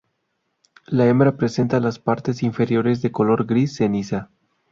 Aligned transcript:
La 0.87 1.05
hembra 1.05 1.37
presenta 1.37 1.79
las 1.79 1.99
partes 1.99 2.41
inferiores 2.41 3.03
de 3.03 3.11
color 3.11 3.45
gris 3.45 3.75
ceniza. 3.75 4.31